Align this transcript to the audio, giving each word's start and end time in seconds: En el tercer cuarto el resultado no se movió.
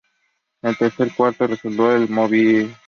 En 0.63 0.69
el 0.71 0.77
tercer 0.77 1.13
cuarto 1.15 1.43
el 1.43 1.51
resultado 1.51 1.99
no 1.99 2.07
se 2.07 2.11
movió. 2.11 2.75